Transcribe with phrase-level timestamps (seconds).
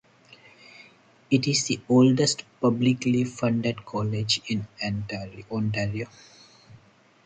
[1.29, 6.07] It is the oldest publicly funded college in Ontario.